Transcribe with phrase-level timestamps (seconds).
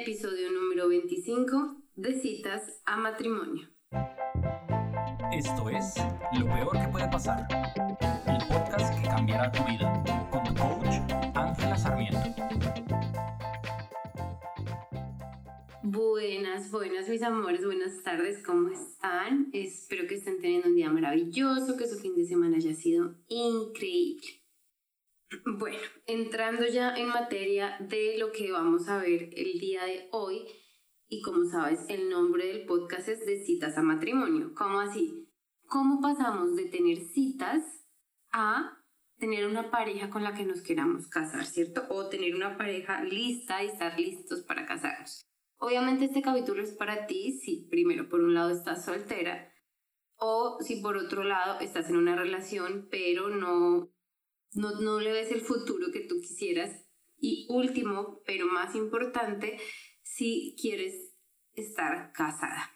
[0.00, 3.68] Episodio número 25 de citas a matrimonio.
[5.30, 5.96] Esto es
[6.38, 7.46] Lo Peor que puede pasar,
[8.26, 10.96] el podcast que cambiará tu vida, con tu coach
[11.34, 12.18] Ángela Sarmiento.
[15.82, 19.50] Buenas, buenas mis amores, buenas tardes, ¿cómo están?
[19.52, 24.41] Espero que estén teniendo un día maravilloso, que su fin de semana haya sido increíble.
[25.44, 30.46] Bueno, entrando ya en materia de lo que vamos a ver el día de hoy,
[31.08, 34.52] y como sabes, el nombre del podcast es de citas a matrimonio.
[34.54, 35.28] ¿Cómo así?
[35.66, 37.62] ¿Cómo pasamos de tener citas
[38.32, 38.78] a
[39.18, 41.84] tener una pareja con la que nos queramos casar, ¿cierto?
[41.90, 45.24] O tener una pareja lista y estar listos para casarnos.
[45.58, 49.52] Obviamente este capítulo es para ti si primero por un lado estás soltera
[50.16, 53.92] o si por otro lado estás en una relación pero no
[54.52, 56.84] no, no le ves el futuro que tú quisieras.
[57.18, 59.58] Y último, pero más importante,
[60.02, 61.14] si quieres
[61.54, 62.70] estar casada.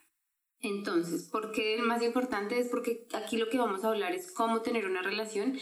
[0.61, 2.59] Entonces, ¿por qué el más importante?
[2.59, 5.59] Es porque aquí lo que vamos a hablar es cómo tener una relación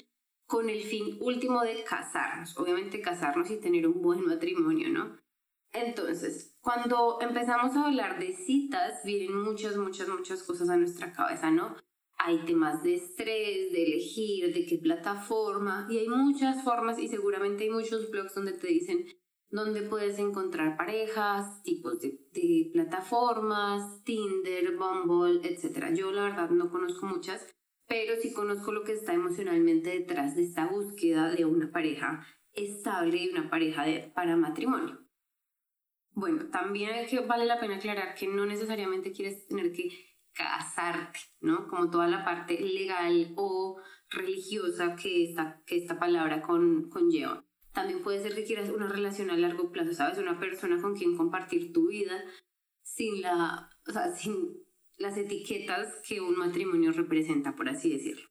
[0.47, 2.57] con el fin último de casarnos.
[2.59, 5.19] Obviamente casarnos y tener un buen matrimonio, ¿no?
[5.73, 11.51] Entonces, cuando empezamos a hablar de citas, vienen muchas, muchas, muchas cosas a nuestra cabeza,
[11.51, 11.75] ¿no?
[12.25, 17.65] Hay temas de estrés, de elegir, de qué plataforma, y hay muchas formas y seguramente
[17.65, 19.05] hay muchos blogs donde te dicen
[19.51, 22.19] dónde puedes encontrar parejas, tipos de,
[22.73, 25.95] plataformas, Tinder, Bumble, etc.
[25.95, 27.47] Yo la verdad no conozco muchas,
[27.87, 33.19] pero sí conozco lo que está emocionalmente detrás de esta búsqueda de una pareja estable
[33.19, 34.99] y una pareja para matrimonio.
[36.13, 41.69] Bueno, también que vale la pena aclarar que no necesariamente quieres tener que casarte, ¿no?
[41.69, 47.45] Como toda la parte legal o religiosa que esta, que esta palabra con, conlleva.
[47.73, 50.19] También puede ser que quieras una relación a largo plazo, ¿sabes?
[50.19, 52.25] Una persona con quien compartir tu vida
[52.83, 54.65] sin, la, o sea, sin
[54.97, 58.29] las etiquetas que un matrimonio representa, por así decirlo.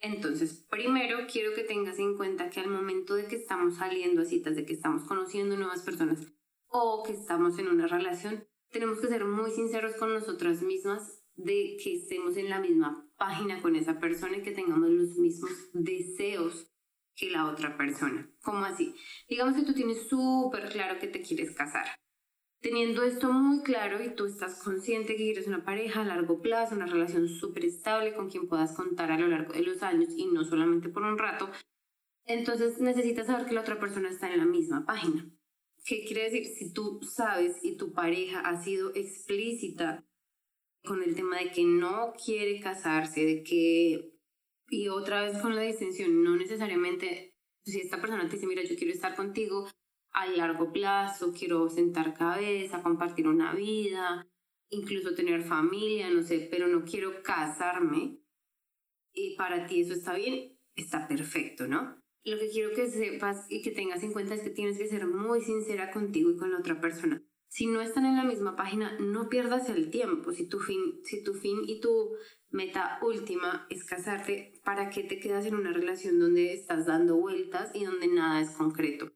[0.00, 4.26] Entonces, primero quiero que tengas en cuenta que al momento de que estamos saliendo a
[4.26, 6.20] citas, de que estamos conociendo nuevas personas
[6.66, 11.76] o que estamos en una relación, tenemos que ser muy sinceros con nosotras mismas de
[11.82, 16.70] que estemos en la misma página con esa persona y que tengamos los mismos deseos
[17.16, 18.28] que la otra persona.
[18.42, 18.94] ¿Cómo así?
[19.28, 21.86] Digamos que tú tienes súper claro que te quieres casar.
[22.60, 26.74] Teniendo esto muy claro y tú estás consciente que quieres una pareja a largo plazo,
[26.74, 30.26] una relación súper estable con quien puedas contar a lo largo de los años y
[30.26, 31.50] no solamente por un rato,
[32.24, 35.28] entonces necesitas saber que la otra persona está en la misma página.
[35.84, 36.46] ¿Qué quiere decir?
[36.46, 40.02] Si tú sabes y tu pareja ha sido explícita
[40.84, 44.12] con el tema de que no quiere casarse, de que,
[44.68, 47.34] y otra vez con la distinción, no necesariamente,
[47.64, 49.68] si esta persona te dice, mira, yo quiero estar contigo
[50.12, 54.26] a largo plazo, quiero sentar cabeza, compartir una vida,
[54.68, 58.18] incluso tener familia, no sé, pero no quiero casarme,
[59.12, 61.98] y para ti eso está bien, está perfecto, ¿no?
[62.24, 65.06] Lo que quiero que sepas y que tengas en cuenta es que tienes que ser
[65.06, 67.22] muy sincera contigo y con la otra persona
[67.54, 70.32] si no están en la misma página, no pierdas el tiempo.
[70.32, 72.16] Si tu fin, si tu fin y tu
[72.50, 77.70] meta última es casarte, ¿para qué te quedas en una relación donde estás dando vueltas
[77.72, 79.12] y donde nada es concreto?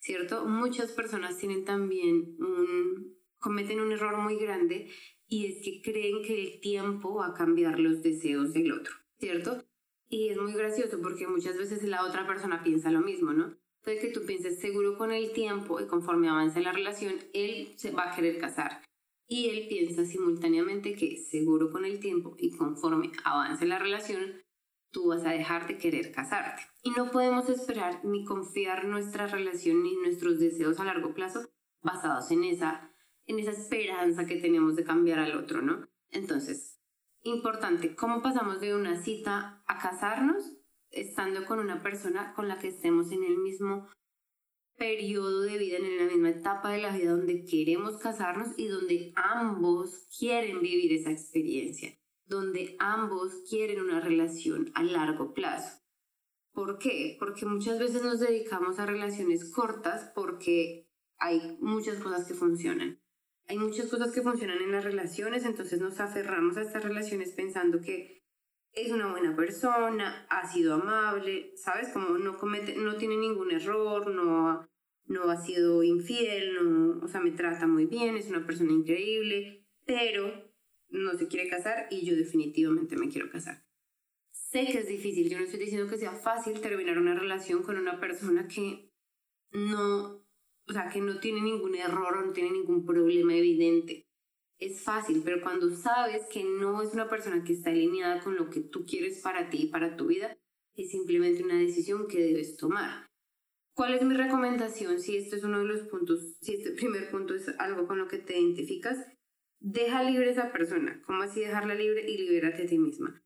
[0.00, 0.44] ¿Cierto?
[0.44, 4.90] Muchas personas tienen también un, cometen un error muy grande
[5.26, 9.64] y es que creen que el tiempo va a cambiar los deseos del otro, ¿cierto?
[10.10, 13.56] Y es muy gracioso porque muchas veces la otra persona piensa lo mismo, ¿no?
[13.88, 17.90] Puede que tú pienses seguro con el tiempo y conforme avance la relación, él se
[17.90, 18.82] va a querer casar.
[19.26, 24.42] Y él piensa simultáneamente que seguro con el tiempo y conforme avance la relación,
[24.90, 26.64] tú vas a dejar de querer casarte.
[26.82, 31.48] Y no podemos esperar ni confiar nuestra relación ni nuestros deseos a largo plazo
[31.80, 32.92] basados en esa,
[33.24, 35.88] en esa esperanza que tenemos de cambiar al otro, ¿no?
[36.10, 36.78] Entonces,
[37.22, 40.57] importante, ¿cómo pasamos de una cita a casarnos?
[40.90, 43.88] Estando con una persona con la que estemos en el mismo
[44.76, 49.12] periodo de vida, en la misma etapa de la vida donde queremos casarnos y donde
[49.16, 55.82] ambos quieren vivir esa experiencia, donde ambos quieren una relación a largo plazo.
[56.52, 57.16] ¿Por qué?
[57.18, 60.88] Porque muchas veces nos dedicamos a relaciones cortas porque
[61.18, 63.00] hay muchas cosas que funcionan.
[63.46, 67.80] Hay muchas cosas que funcionan en las relaciones, entonces nos aferramos a estas relaciones pensando
[67.80, 68.17] que
[68.72, 71.88] es una buena persona, ha sido amable, ¿sabes?
[71.88, 74.68] Como no comete, no tiene ningún error, no,
[75.06, 79.66] no ha sido infiel, no, o sea, me trata muy bien, es una persona increíble,
[79.84, 80.52] pero
[80.90, 83.64] no se quiere casar y yo definitivamente me quiero casar.
[84.30, 87.76] Sé que es difícil, yo no estoy diciendo que sea fácil terminar una relación con
[87.76, 88.90] una persona que
[89.50, 90.24] no,
[90.66, 94.07] o sea, que no tiene ningún error o no tiene ningún problema evidente.
[94.58, 98.50] Es fácil, pero cuando sabes que no es una persona que está alineada con lo
[98.50, 100.36] que tú quieres para ti y para tu vida,
[100.74, 103.06] es simplemente una decisión que debes tomar.
[103.74, 107.34] ¿Cuál es mi recomendación si esto es uno de los puntos, si este primer punto
[107.34, 108.98] es algo con lo que te identificas?
[109.60, 111.00] Deja libre a esa persona.
[111.06, 113.22] ¿Cómo así dejarla libre y libérate a ti misma?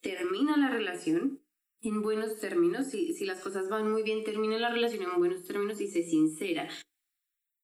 [0.00, 1.42] Termina la relación
[1.80, 2.86] en buenos términos.
[2.86, 6.04] Si, si las cosas van muy bien, termina la relación en buenos términos y sé
[6.04, 6.68] sincera.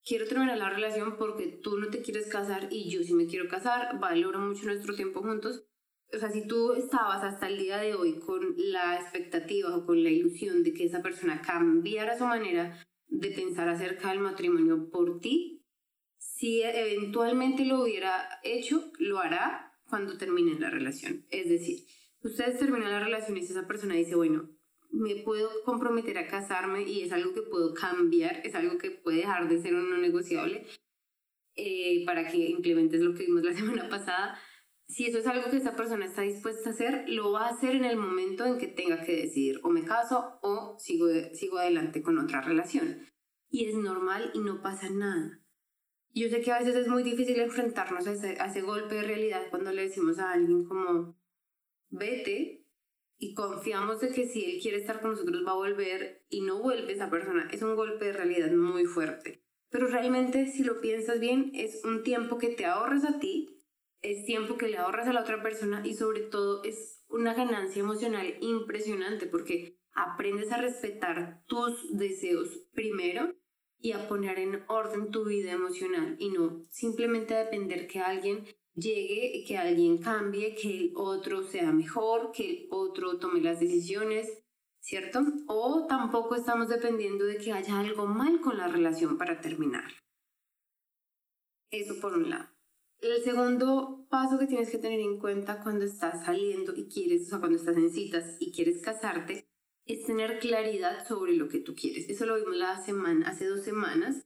[0.05, 3.49] Quiero terminar la relación porque tú no te quieres casar y yo sí me quiero
[3.49, 4.01] casar.
[4.01, 5.65] Valoro mucho nuestro tiempo juntos.
[6.13, 10.03] O sea, si tú estabas hasta el día de hoy con la expectativa o con
[10.03, 15.21] la ilusión de que esa persona cambiara su manera de pensar acerca del matrimonio por
[15.21, 15.65] ti,
[16.19, 21.25] si eventualmente lo hubiera hecho, lo hará cuando termine la relación.
[21.31, 21.87] Es decir,
[22.23, 24.51] ustedes terminan la relación y esa persona dice, bueno,
[24.93, 29.19] me puedo comprometer a casarme y es algo que puedo cambiar, es algo que puede
[29.19, 30.67] dejar de ser un no negociable
[31.57, 34.39] eh, para que implementes lo que vimos la semana pasada.
[34.87, 37.75] Si eso es algo que esa persona está dispuesta a hacer, lo va a hacer
[37.75, 42.03] en el momento en que tenga que decidir o me caso o sigo, sigo adelante
[42.03, 43.07] con otra relación.
[43.49, 45.41] Y es normal y no pasa nada.
[46.15, 49.03] Yo sé que a veces es muy difícil enfrentarnos a ese, a ese golpe de
[49.03, 51.19] realidad cuando le decimos a alguien como,
[51.89, 52.62] vete
[53.23, 56.61] y confiamos de que si él quiere estar con nosotros va a volver y no
[56.61, 57.49] vuelve esa persona.
[57.53, 59.45] Es un golpe de realidad muy fuerte.
[59.71, 63.65] Pero realmente si lo piensas bien es un tiempo que te ahorras a ti,
[64.01, 67.79] es tiempo que le ahorras a la otra persona y sobre todo es una ganancia
[67.79, 73.37] emocional impresionante porque aprendes a respetar tus deseos primero
[73.79, 79.45] y a poner en orden tu vida emocional y no simplemente depender que alguien llegue,
[79.47, 84.43] que alguien cambie, que el otro sea mejor, que el otro tome las decisiones,
[84.81, 85.21] ¿cierto?
[85.47, 89.93] O tampoco estamos dependiendo de que haya algo mal con la relación para terminar.
[91.71, 92.49] Eso por un lado.
[93.01, 97.31] El segundo paso que tienes que tener en cuenta cuando estás saliendo y quieres, o
[97.31, 99.49] sea, cuando estás en citas y quieres casarte,
[99.87, 102.09] es tener claridad sobre lo que tú quieres.
[102.09, 104.25] Eso lo vimos la semana, hace dos semanas,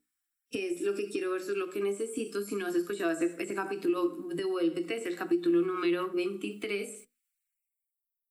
[0.50, 2.42] qué es lo que quiero versus lo que necesito.
[2.42, 7.08] Si no has escuchado ese, ese capítulo, devuélvete, es el capítulo número 23.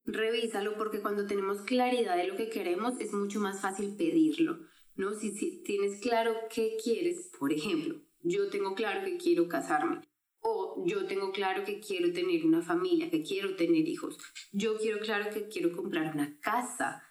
[0.05, 4.59] Revísalo porque cuando tenemos claridad de lo que queremos es mucho más fácil pedirlo,
[4.95, 5.15] ¿no?
[5.15, 10.01] Si, si tienes claro qué quieres, por ejemplo, yo tengo claro que quiero casarme,
[10.41, 14.19] o yo tengo claro que quiero tener una familia, que quiero tener hijos,
[14.51, 17.01] yo quiero claro que quiero comprar una casa,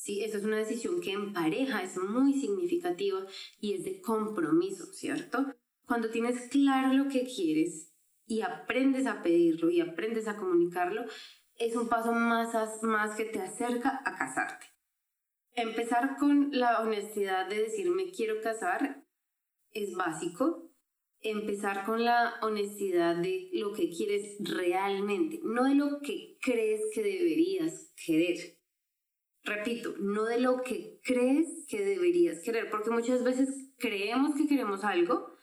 [0.00, 0.24] ¿sí?
[0.24, 3.26] Esa es una decisión que en pareja es muy significativa
[3.60, 5.54] y es de compromiso, ¿cierto?
[5.86, 7.92] Cuando tienes claro lo que quieres
[8.26, 11.04] y aprendes a pedirlo y aprendes a comunicarlo,
[11.56, 14.66] es un paso más, más que te acerca a casarte.
[15.54, 19.04] Empezar con la honestidad de decir me quiero casar
[19.72, 20.66] es básico.
[21.22, 27.02] Empezar con la honestidad de lo que quieres realmente, no de lo que crees que
[27.02, 28.59] deberías querer
[29.44, 33.48] repito, no de lo que crees que deberías querer, porque muchas veces
[33.78, 35.34] creemos que queremos algo,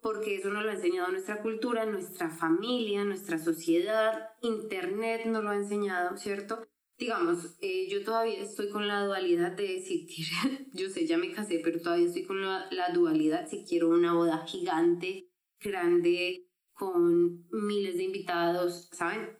[0.00, 5.50] porque eso nos lo ha enseñado nuestra cultura, nuestra familia, nuestra sociedad, Internet nos lo
[5.50, 6.62] ha enseñado, ¿cierto?
[6.98, 11.60] Digamos, eh, yo todavía estoy con la dualidad de quiero, yo sé, ya me casé,
[11.64, 15.30] pero todavía estoy con la, la dualidad, si quiero una boda gigante,
[15.60, 19.38] grande, con miles de invitados, ¿saben?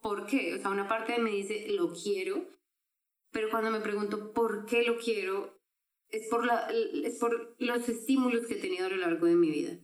[0.00, 0.54] ¿Por qué?
[0.54, 2.48] O sea, una parte de me dice, lo quiero,
[3.32, 5.58] pero cuando me pregunto por qué lo quiero,
[6.08, 9.50] es por, la, es por los estímulos que he tenido a lo largo de mi
[9.50, 9.78] vida.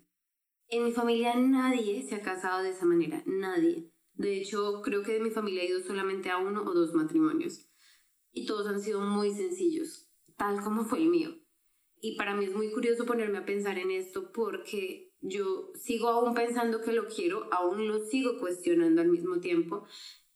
[0.69, 3.91] En mi familia nadie se ha casado de esa manera, nadie.
[4.13, 7.71] De hecho, creo que de mi familia he ido solamente a uno o dos matrimonios.
[8.33, 11.31] Y todos han sido muy sencillos, tal como fue el mío.
[12.01, 16.35] Y para mí es muy curioso ponerme a pensar en esto porque yo sigo aún
[16.35, 19.87] pensando que lo quiero, aún lo sigo cuestionando al mismo tiempo.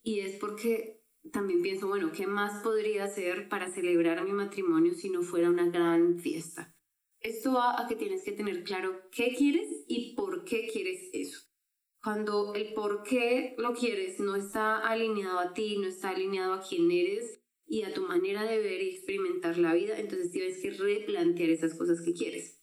[0.02, 5.08] Y es porque también pienso, bueno, ¿qué más podría hacer para celebrar mi matrimonio si
[5.10, 6.74] no fuera una gran fiesta?
[7.20, 11.40] Esto va a que tienes que tener claro qué quieres y por qué quieres eso.
[12.02, 16.62] Cuando el por qué lo quieres no está alineado a ti, no está alineado a
[16.62, 20.70] quién eres y a tu manera de ver y experimentar la vida, entonces tienes que
[20.70, 22.60] replantear esas cosas que quieres.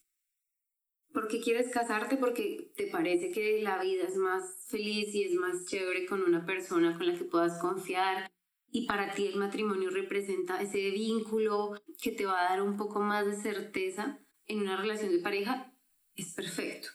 [1.13, 2.18] ¿Por qué quieres casarte?
[2.18, 6.46] Porque te parece que la vida es más feliz y es más chévere con una
[6.46, 8.30] persona con la que puedas confiar,
[8.71, 12.99] y para ti el matrimonio representa ese vínculo que te va a dar un poco
[12.99, 15.73] más de certeza en una relación de pareja,
[16.15, 16.89] es perfecto.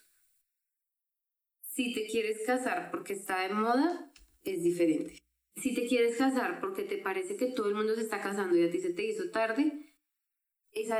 [1.60, 4.12] Si te quieres casar porque está de moda,
[4.44, 5.18] es diferente.
[5.56, 8.64] Si te quieres casar porque te parece que todo el mundo se está casando y
[8.64, 9.94] a ti se te hizo tarde,
[10.72, 10.98] esa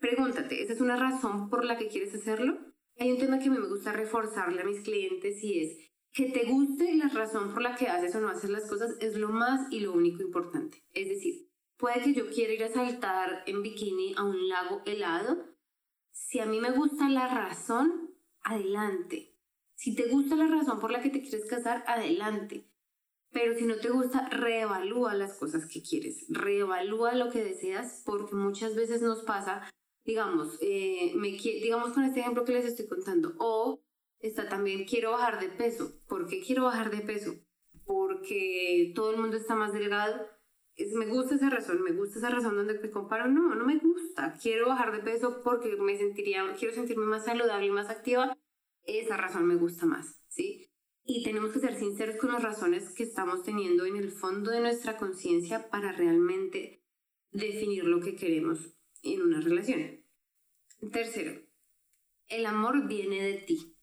[0.00, 2.58] pregúntate, ¿esa es una razón por la que quieres hacerlo?
[2.98, 5.83] Hay un tema que a mí me gusta reforzarle a mis clientes y es
[6.14, 9.16] que te guste la razón por la que haces o no haces las cosas es
[9.16, 10.84] lo más y lo único importante.
[10.92, 15.44] Es decir, puede que yo quiera ir a saltar en bikini a un lago helado.
[16.12, 19.34] Si a mí me gusta la razón, adelante.
[19.74, 22.70] Si te gusta la razón por la que te quieres casar, adelante.
[23.32, 28.36] Pero si no te gusta, reevalúa las cosas que quieres, reevalúa lo que deseas, porque
[28.36, 29.68] muchas veces nos pasa,
[30.04, 33.83] digamos, eh, me, digamos con este ejemplo que les estoy contando, o
[34.26, 36.00] está también quiero bajar de peso.
[36.08, 37.34] ¿Por qué quiero bajar de peso?
[37.84, 40.26] Porque todo el mundo está más delgado.
[40.76, 43.28] Es, me gusta esa razón, me gusta esa razón donde me comparo.
[43.28, 44.36] No, no me gusta.
[44.40, 48.36] Quiero bajar de peso porque me sentiría, quiero sentirme más saludable y más activa.
[48.84, 50.70] Esa razón me gusta más, ¿sí?
[51.04, 54.60] Y tenemos que ser sinceros con las razones que estamos teniendo en el fondo de
[54.60, 56.82] nuestra conciencia para realmente
[57.30, 60.02] definir lo que queremos en una relación.
[60.92, 61.42] Tercero,
[62.28, 63.73] el amor viene de ti.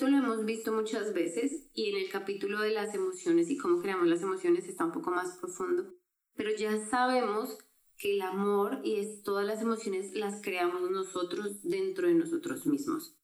[0.00, 3.82] Esto lo hemos visto muchas veces y en el capítulo de las emociones y cómo
[3.82, 5.92] creamos las emociones está un poco más profundo,
[6.34, 7.58] pero ya sabemos
[7.98, 13.14] que el amor y es, todas las emociones las creamos nosotros dentro de nosotros mismos.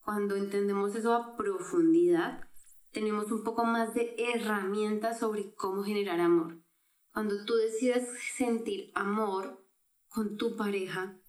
[0.00, 2.48] Cuando entendemos eso a profundidad,
[2.92, 6.62] tenemos un poco más de herramientas sobre cómo generar amor.
[7.12, 8.08] Cuando tú decides
[8.38, 9.62] sentir amor
[10.08, 11.20] con tu pareja,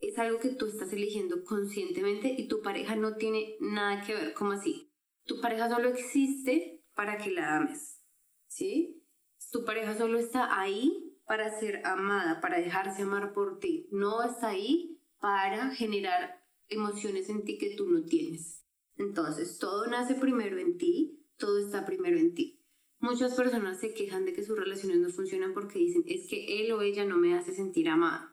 [0.00, 4.32] es algo que tú estás eligiendo conscientemente y tu pareja no tiene nada que ver,
[4.32, 4.90] como así.
[5.24, 8.00] Tu pareja solo existe para que la ames,
[8.48, 9.04] ¿sí?
[9.52, 13.88] Tu pareja solo está ahí para ser amada, para dejarse amar por ti.
[13.92, 18.64] No está ahí para generar emociones en ti que tú no tienes.
[18.96, 22.60] Entonces, todo nace primero en ti, todo está primero en ti.
[22.98, 26.72] Muchas personas se quejan de que sus relaciones no funcionan porque dicen, es que él
[26.72, 28.29] o ella no me hace sentir amada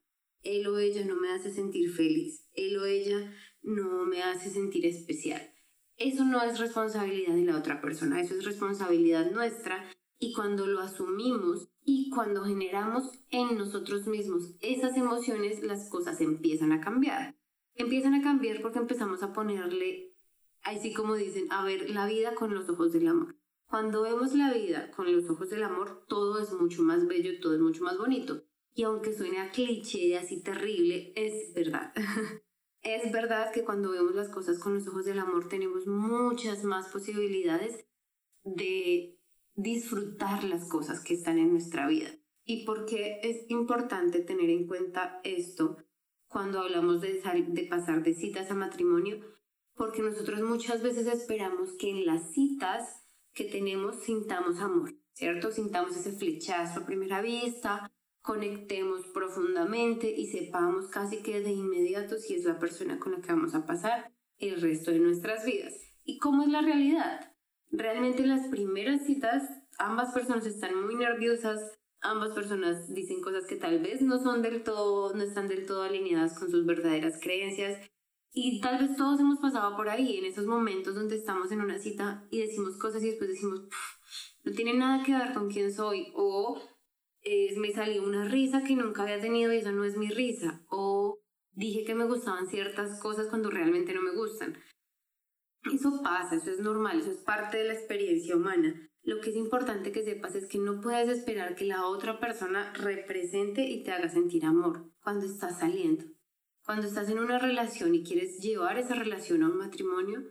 [0.47, 4.85] él o ella no me hace sentir feliz, él o ella no me hace sentir
[4.85, 5.53] especial.
[5.97, 9.83] Eso no es responsabilidad de la otra persona, eso es responsabilidad nuestra
[10.19, 16.71] y cuando lo asumimos y cuando generamos en nosotros mismos esas emociones, las cosas empiezan
[16.71, 17.37] a cambiar.
[17.75, 20.15] Empiezan a cambiar porque empezamos a ponerle,
[20.63, 23.35] así como dicen, a ver la vida con los ojos del amor.
[23.67, 27.53] Cuando vemos la vida con los ojos del amor, todo es mucho más bello, todo
[27.53, 28.46] es mucho más bonito.
[28.77, 31.91] Y aunque suene a cliché así terrible, es verdad.
[32.83, 36.87] es verdad que cuando vemos las cosas con los ojos del amor tenemos muchas más
[36.89, 37.87] posibilidades
[38.43, 39.17] de
[39.55, 42.11] disfrutar las cosas que están en nuestra vida.
[42.43, 45.77] ¿Y por qué es importante tener en cuenta esto
[46.27, 49.21] cuando hablamos de, de pasar de citas a matrimonio?
[49.73, 55.49] Porque nosotros muchas veces esperamos que en las citas que tenemos sintamos amor, ¿cierto?
[55.51, 57.91] Sintamos ese flechazo a primera vista
[58.27, 63.31] conectemos profundamente y sepamos casi que de inmediato si es la persona con la que
[63.31, 65.73] vamos a pasar el resto de nuestras vidas.
[66.03, 67.33] ¿Y cómo es la realidad?
[67.71, 73.55] Realmente en las primeras citas ambas personas están muy nerviosas, ambas personas dicen cosas que
[73.55, 77.79] tal vez no son del todo, no están del todo alineadas con sus verdaderas creencias
[78.33, 81.79] y tal vez todos hemos pasado por ahí en esos momentos donde estamos en una
[81.79, 83.61] cita y decimos cosas y después decimos
[84.43, 86.61] no tiene nada que ver con quién soy o
[87.57, 90.61] me salió una risa que nunca había tenido y eso no es mi risa.
[90.69, 91.19] O
[91.51, 94.57] dije que me gustaban ciertas cosas cuando realmente no me gustan.
[95.73, 98.89] Eso pasa, eso es normal, eso es parte de la experiencia humana.
[99.03, 102.73] Lo que es importante que sepas es que no puedes esperar que la otra persona
[102.73, 106.05] represente y te haga sentir amor cuando estás saliendo.
[106.65, 110.23] Cuando estás en una relación y quieres llevar esa relación a un matrimonio,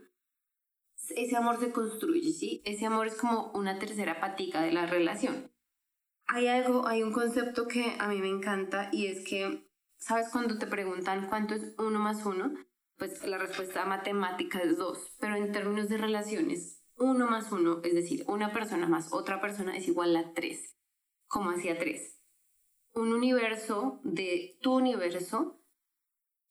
[1.17, 2.63] ese amor se construye, ¿sí?
[2.65, 5.51] Ese amor es como una tercera patica de la relación.
[6.29, 10.59] Hay algo, hay un concepto que a mí me encanta y es que, ¿sabes cuando
[10.59, 12.53] te preguntan cuánto es uno más uno?
[12.97, 17.95] Pues la respuesta matemática es dos, pero en términos de relaciones, uno más uno, es
[17.95, 20.77] decir, una persona más otra persona es igual a tres.
[21.29, 22.19] ¿Cómo hacía tres?
[22.93, 25.63] Un universo de tu universo,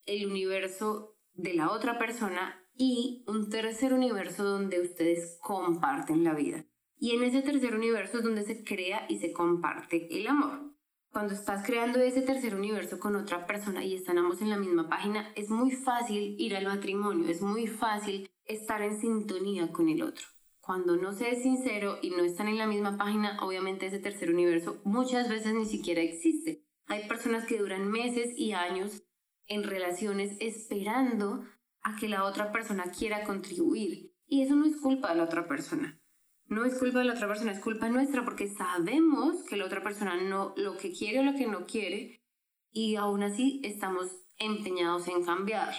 [0.06, 6.66] el universo de la otra persona y un tercer universo donde ustedes comparten la vida.
[6.98, 10.74] Y en ese tercer universo es donde se crea y se comparte el amor.
[11.12, 14.90] Cuando estás creando ese tercer universo con otra persona y están ambos en la misma
[14.90, 20.04] página, es muy fácil ir al matrimonio, es muy fácil estar en sintonía con el
[20.04, 20.26] otro.
[20.60, 24.30] Cuando no se es sincero y no están en la misma página, obviamente ese tercer
[24.30, 26.66] universo muchas veces ni siquiera existe.
[26.88, 29.04] Hay personas que duran meses y años
[29.48, 31.44] en relaciones esperando
[31.82, 34.14] a que la otra persona quiera contribuir.
[34.28, 36.02] Y eso no es culpa de la otra persona
[36.48, 39.84] no es culpa de la otra persona, es culpa nuestra porque sabemos que la otra
[39.84, 42.24] persona no lo que quiere o lo que no quiere
[42.72, 45.74] y aún así estamos empeñados en cambiar.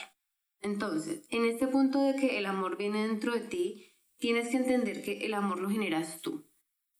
[0.60, 5.02] Entonces, en este punto de que el amor viene dentro de ti, tienes que entender
[5.02, 6.48] que el amor lo generas tú.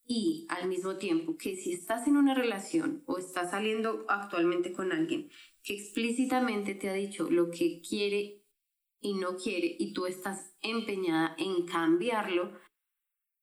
[0.05, 4.93] Y al mismo tiempo que si estás en una relación o estás saliendo actualmente con
[4.93, 5.31] alguien
[5.65, 8.45] que explícitamente te ha dicho lo que quiere
[9.01, 12.53] y no quiere y tú estás empeñada en cambiarlo,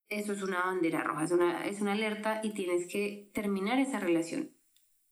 [0.10, 4.00] eso es una bandera roja, es una, es una alerta y tienes que terminar esa
[4.00, 4.56] relación.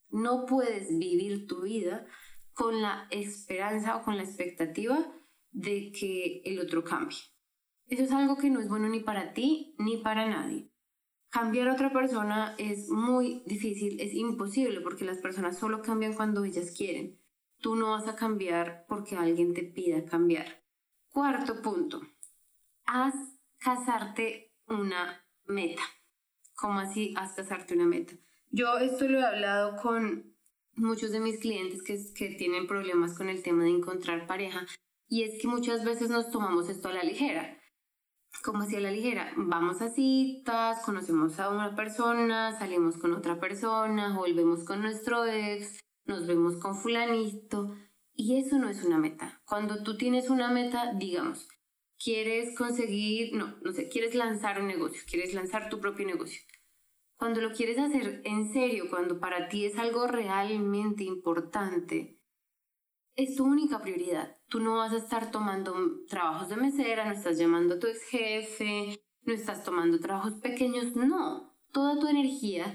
[0.10, 2.06] No puedes vivir tu vida
[2.54, 5.12] con la esperanza o con la expectativa
[5.52, 7.18] de que el otro cambie.
[7.88, 10.72] Eso es algo que no es bueno ni para ti ni para nadie.
[11.30, 16.44] Cambiar a otra persona es muy difícil, es imposible porque las personas solo cambian cuando
[16.44, 17.20] ellas quieren.
[17.60, 20.64] Tú no vas a cambiar porque alguien te pida cambiar.
[21.10, 22.02] Cuarto punto.
[22.86, 23.14] Haz
[23.60, 25.84] casarte una meta.
[26.56, 28.13] ¿Cómo así haz casarte una meta?
[28.50, 30.36] Yo esto lo he hablado con
[30.75, 34.66] muchos de mis clientes que, que tienen problemas con el tema de encontrar pareja
[35.08, 37.58] y es que muchas veces nos tomamos esto a la ligera.
[38.44, 43.40] Como si a la ligera, vamos a citas, conocemos a una persona, salimos con otra
[43.40, 47.75] persona, volvemos con nuestro ex, nos vemos con fulanito
[48.13, 49.42] y eso no es una meta.
[49.46, 51.48] Cuando tú tienes una meta, digamos,
[52.03, 56.41] quieres conseguir, no, no sé, quieres lanzar un negocio, quieres lanzar tu propio negocio
[57.22, 62.20] cuando lo quieres hacer en serio, cuando para ti es algo realmente importante,
[63.15, 64.39] es tu única prioridad.
[64.48, 68.01] Tú no vas a estar tomando trabajos de mesera, no estás llamando a tu ex
[68.05, 71.55] jefe, no estás tomando trabajos pequeños, no.
[71.72, 72.74] Toda tu energía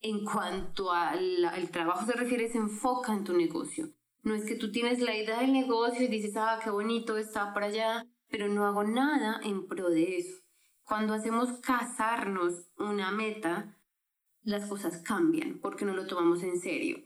[0.00, 3.86] en cuanto al, trabajo se refiere se enfoca en tu negocio.
[4.24, 7.54] No es que tú tienes la idea del negocio y dices, ah, qué bonito está
[7.54, 10.36] por allá, pero no hago nada en pro de eso.
[10.84, 13.76] Cuando hacemos casarnos una meta,
[14.42, 16.98] las cosas cambian porque no lo tomamos en serio.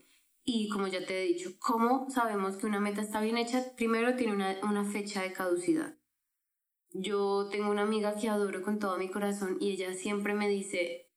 [0.43, 3.75] Y como ya te he dicho, ¿cómo sabemos que una meta está bien hecha?
[3.75, 5.95] Primero tiene una, una fecha de caducidad.
[6.93, 11.09] Yo tengo una amiga que adoro con todo mi corazón y ella siempre me dice,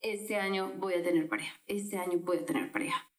[0.00, 3.09] este año voy a tener pareja, este año voy a tener pareja.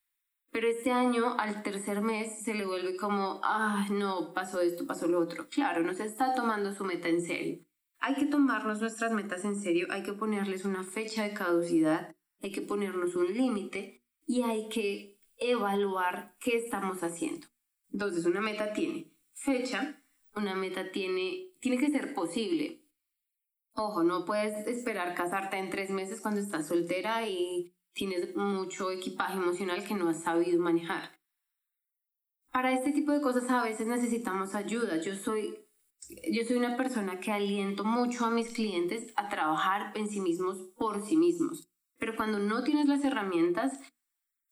[0.51, 5.07] Pero este año, al tercer mes, se le vuelve como, ah, no, pasó esto, pasó
[5.07, 5.47] lo otro.
[5.49, 7.63] Claro, no se está tomando su meta en serio.
[7.99, 12.51] Hay que tomarnos nuestras metas en serio, hay que ponerles una fecha de caducidad hay
[12.51, 17.47] que ponernos un límite y hay que evaluar qué estamos haciendo.
[17.91, 20.01] Entonces, una meta tiene fecha,
[20.35, 22.83] una meta tiene, tiene que ser posible.
[23.73, 29.37] Ojo, no puedes esperar casarte en tres meses cuando estás soltera y tienes mucho equipaje
[29.37, 31.19] emocional que no has sabido manejar.
[32.51, 34.97] Para este tipo de cosas a veces necesitamos ayuda.
[34.97, 35.57] Yo soy,
[36.31, 40.57] yo soy una persona que aliento mucho a mis clientes a trabajar en sí mismos
[40.75, 41.69] por sí mismos.
[41.97, 43.79] Pero cuando no tienes las herramientas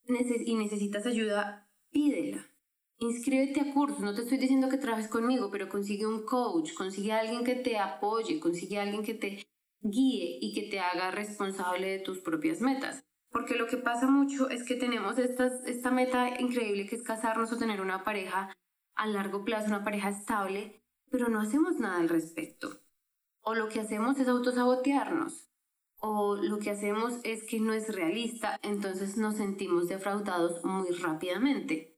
[0.08, 2.46] y necesitas ayuda, pídela.
[3.00, 4.00] Inscríbete a cursos.
[4.00, 7.56] No te estoy diciendo que trabajes conmigo, pero consigue un coach, consigue a alguien que
[7.56, 9.46] te apoye, consigue a alguien que te
[9.82, 13.09] guíe y que te haga responsable de tus propias metas.
[13.32, 17.58] Porque lo que pasa mucho es que tenemos esta meta increíble que es casarnos o
[17.58, 18.56] tener una pareja
[18.96, 22.82] a largo plazo, una pareja estable, pero no hacemos nada al respecto.
[23.42, 25.50] O lo que hacemos es autosabotearnos
[26.02, 31.98] o lo que hacemos es que no es realista, entonces nos sentimos defraudados muy rápidamente.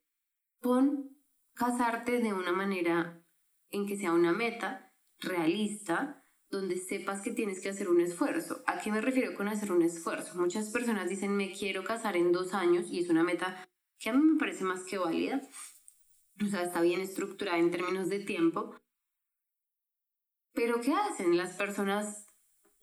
[0.59, 1.17] Pon
[1.53, 3.23] casarte de una manera
[3.69, 6.20] en que sea una meta realista,
[6.51, 8.61] donde sepas que tienes que hacer un esfuerzo.
[8.67, 10.37] ¿A qué me refiero con hacer un esfuerzo?
[10.37, 14.13] Muchas personas dicen me quiero casar en dos años y es una meta que a
[14.13, 15.41] mí me parece más que válida.
[16.43, 18.75] O sea, está bien estructurada en términos de tiempo.
[20.53, 21.37] Pero ¿qué hacen?
[21.37, 22.27] Las personas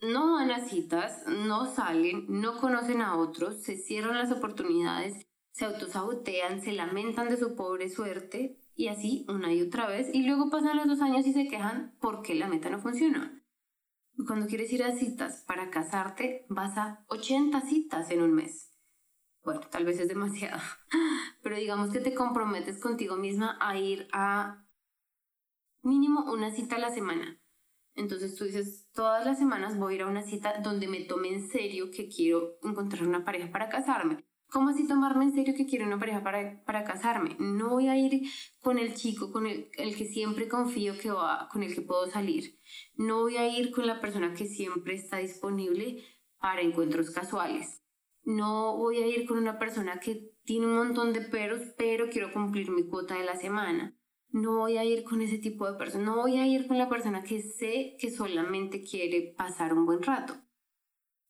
[0.01, 5.67] no van a citas, no salen, no conocen a otros, se cierran las oportunidades, se
[5.67, 10.51] autosabotean, se lamentan de su pobre suerte y así una y otra vez y luego
[10.51, 13.38] pasan los dos años y se quejan porque la meta no funciona.
[14.27, 18.73] Cuando quieres ir a citas para casarte, vas a 80 citas en un mes.
[19.43, 20.61] Bueno, tal vez es demasiado,
[21.43, 24.67] pero digamos que te comprometes contigo misma a ir a
[25.83, 27.41] mínimo una cita a la semana
[27.99, 31.35] entonces tú dices, todas las semanas voy a ir a una cita donde me tome
[31.35, 34.25] en serio que quiero encontrar una pareja para casarme.
[34.51, 37.37] ¿Cómo así tomarme en serio que quiero una pareja para, para casarme?
[37.39, 38.23] No voy a ir
[38.61, 42.07] con el chico con el, el, que siempre confío que va, con el que puedo
[42.07, 42.59] salir.
[42.97, 46.03] No voy a ir con la persona que siempre está disponible
[46.41, 47.83] para encuentros casuales.
[48.25, 52.33] No voy a ir con una persona que tiene un montón de peros, pero quiero
[52.33, 53.99] cumplir mi cuota de la semana
[54.31, 56.89] no voy a ir con ese tipo de persona, no voy a ir con la
[56.89, 60.35] persona que sé que solamente quiere pasar un buen rato.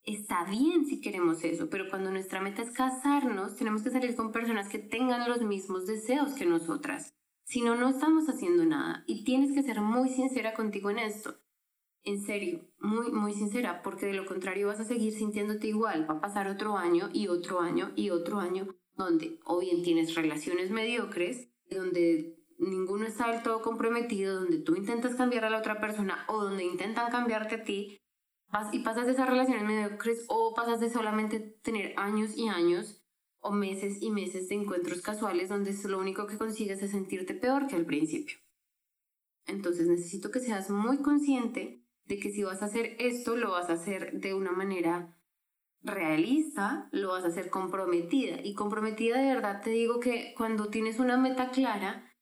[0.04, 4.32] Está bien si queremos eso, pero cuando nuestra meta es casarnos, tenemos que salir con
[4.32, 7.14] personas que tengan los mismos deseos que nosotras.
[7.44, 9.04] Si no, no estamos haciendo nada.
[9.06, 11.36] Y tienes que ser muy sincera contigo en esto.
[12.04, 16.08] En serio, muy, muy sincera, porque de lo contrario vas a seguir sintiéndote igual.
[16.08, 20.14] Va a pasar otro año y otro año y otro año donde o bien tienes
[20.14, 25.80] relaciones mediocres, donde ninguno está del todo comprometido, donde tú intentas cambiar a la otra
[25.80, 27.97] persona o donde intentan cambiarte a ti,
[28.72, 33.02] y pasas de esas relaciones mediocres o pasas de solamente tener años y años
[33.40, 37.66] o meses y meses de encuentros casuales donde lo único que consigues es sentirte peor
[37.66, 38.38] que al principio.
[39.46, 43.70] Entonces necesito que seas muy consciente de que si vas a hacer esto, lo vas
[43.70, 45.14] a hacer de una manera
[45.82, 48.40] realista, lo vas a hacer comprometida.
[48.42, 52.14] Y comprometida de verdad te digo que cuando tienes una meta clara,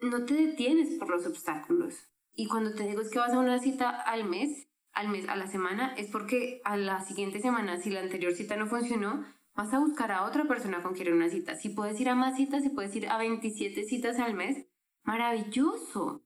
[0.00, 1.94] no te detienes por los obstáculos.
[2.34, 4.65] Y cuando te digo es que vas a una cita al mes,
[4.96, 8.56] al mes, a la semana, es porque a la siguiente semana, si la anterior cita
[8.56, 11.54] no funcionó, vas a buscar a otra persona con quien una cita.
[11.54, 14.66] Si puedes ir a más citas, si puedes ir a 27 citas al mes,
[15.02, 16.24] maravilloso.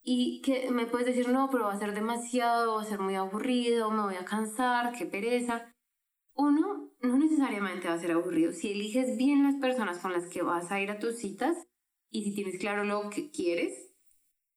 [0.00, 3.16] Y que me puedes decir, no, pero va a ser demasiado, va a ser muy
[3.16, 5.74] aburrido, me voy a cansar, qué pereza.
[6.34, 8.52] Uno, no necesariamente va a ser aburrido.
[8.52, 11.56] Si eliges bien las personas con las que vas a ir a tus citas
[12.10, 13.91] y si tienes claro lo que quieres,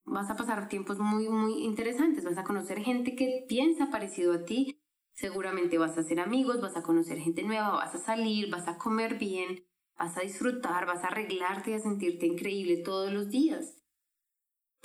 [0.06, 2.24] vas a pasar tiempos muy, muy interesantes.
[2.24, 4.80] Vas a conocer gente que piensa parecido a ti.
[5.14, 8.78] Seguramente vas a hacer amigos, vas a conocer gente nueva, vas a salir, vas a
[8.78, 9.64] comer bien,
[9.98, 13.76] vas a disfrutar, vas a arreglarte y a sentirte increíble todos los días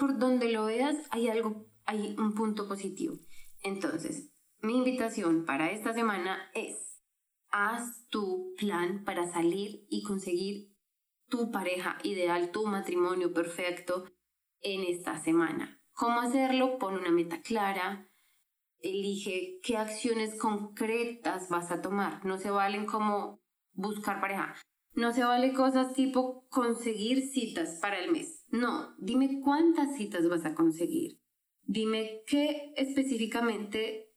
[0.00, 3.16] por donde lo veas hay algo, hay un punto positivo.
[3.62, 7.02] Entonces, mi invitación para esta semana es,
[7.50, 10.74] haz tu plan para salir y conseguir
[11.28, 14.06] tu pareja ideal, tu matrimonio perfecto
[14.62, 15.80] en esta semana.
[15.92, 16.78] ¿Cómo hacerlo?
[16.78, 18.10] Pon una meta clara,
[18.80, 22.24] elige qué acciones concretas vas a tomar.
[22.24, 23.40] No se valen como
[23.72, 24.54] buscar pareja.
[24.94, 28.44] No se vale cosas tipo conseguir citas para el mes.
[28.48, 31.20] No, dime cuántas citas vas a conseguir.
[31.62, 34.10] Dime qué específicamente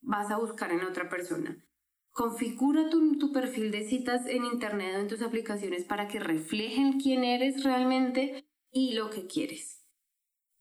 [0.00, 1.56] vas a buscar en otra persona.
[2.12, 7.00] Configura tu, tu, perfil de citas en Internet o en tus aplicaciones para que reflejen
[7.00, 9.79] quién eres realmente y lo que quieres.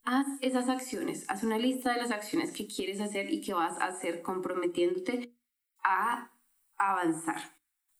[0.04, 3.80] Haz esas acciones, haz una lista de las acciones que quieres hacer y que vas
[3.80, 5.36] a hacer comprometiéndote
[5.84, 6.32] a
[6.78, 7.42] avanzar.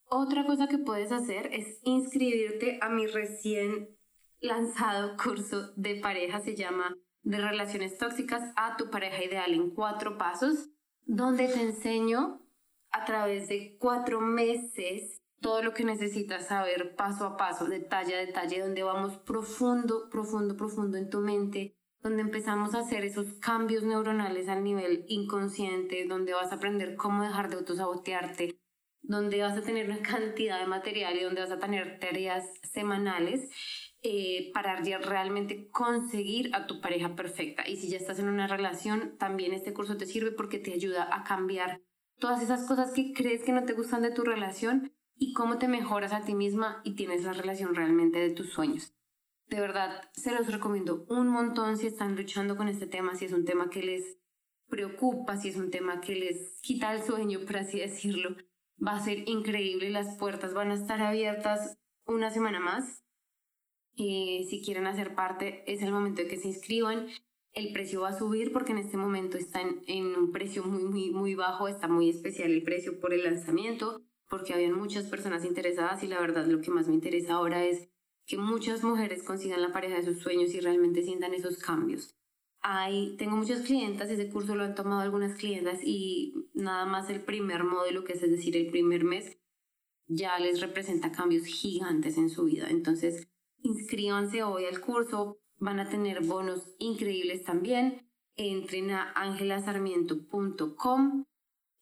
[0.06, 3.96] Otra cosa que puedes hacer es inscribirte a mi recién
[4.40, 10.18] lanzado curso de pareja, se llama De relaciones tóxicas a tu pareja ideal en cuatro
[10.18, 10.70] pasos,
[11.04, 12.40] donde te enseño
[12.90, 18.18] a través de cuatro meses todo lo que necesitas saber paso a paso, detalle a
[18.18, 23.82] detalle, donde vamos profundo, profundo, profundo en tu mente, donde empezamos a hacer esos cambios
[23.82, 28.58] neuronales al nivel inconsciente, donde vas a aprender cómo dejar de autosabotearte,
[29.02, 33.50] donde vas a tener una cantidad de material y donde vas a tener tareas semanales
[34.02, 37.68] eh, para realmente conseguir a tu pareja perfecta.
[37.68, 41.08] Y si ya estás en una relación, también este curso te sirve porque te ayuda
[41.14, 41.82] a cambiar
[42.18, 45.68] todas esas cosas que crees que no te gustan de tu relación y cómo te
[45.68, 48.94] mejoras a ti misma y tienes la relación realmente de tus sueños.
[49.50, 53.32] De verdad, se los recomiendo un montón si están luchando con este tema, si es
[53.32, 54.16] un tema que les
[54.68, 58.36] preocupa, si es un tema que les quita el sueño, por así decirlo
[58.84, 63.02] va a ser increíble, las puertas van a estar abiertas una semana más.
[63.96, 67.08] y si quieren hacer parte, es el momento de que se inscriban.
[67.52, 71.10] El precio va a subir porque en este momento está en, un precio muy, muy,
[71.10, 76.02] muy bajo, está muy especial el precio por el lanzamiento, porque habían muchas personas interesadas
[76.02, 77.90] y la verdad lo que más me interesa ahora es
[78.30, 82.14] que muchas mujeres consigan la pareja de sus sueños y realmente sientan esos cambios.
[82.62, 87.22] Hay, tengo muchas clientas, ese curso lo han tomado algunas clientas y nada más el
[87.22, 89.36] primer módulo, que es, es decir, el primer mes,
[90.06, 92.68] ya les representa cambios gigantes en su vida.
[92.70, 93.26] Entonces,
[93.62, 98.08] inscríbanse hoy al curso, van a tener bonos increíbles también.
[98.36, 101.24] Entren a angelasarmiento.com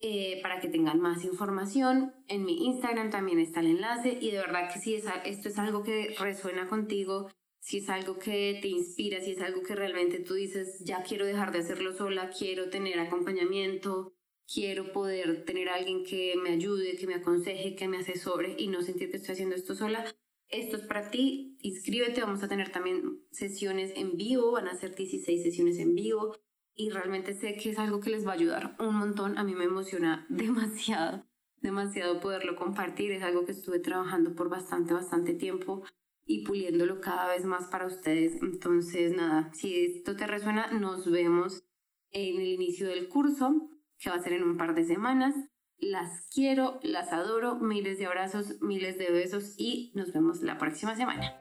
[0.00, 2.14] eh, para que tengan más información.
[2.28, 5.82] En mi Instagram también está el enlace y de verdad que si esto es algo
[5.82, 10.34] que resuena contigo, si es algo que te inspira, si es algo que realmente tú
[10.34, 14.14] dices, ya quiero dejar de hacerlo sola, quiero tener acompañamiento,
[14.46, 18.82] quiero poder tener alguien que me ayude, que me aconseje, que me asesore y no
[18.82, 20.04] sentir que estoy haciendo esto sola.
[20.48, 24.94] Esto es para ti, inscríbete, vamos a tener también sesiones en vivo, van a ser
[24.94, 26.36] 16 sesiones en vivo
[26.78, 29.54] y realmente sé que es algo que les va a ayudar un montón, a mí
[29.54, 31.26] me emociona demasiado,
[31.60, 35.82] demasiado poderlo compartir, es algo que estuve trabajando por bastante, bastante tiempo
[36.24, 38.40] y puliéndolo cada vez más para ustedes.
[38.42, 41.64] Entonces, nada, si esto te resuena, nos vemos
[42.10, 45.34] en el inicio del curso que va a ser en un par de semanas.
[45.78, 50.94] Las quiero, las adoro, miles de abrazos, miles de besos y nos vemos la próxima
[50.94, 51.38] semana.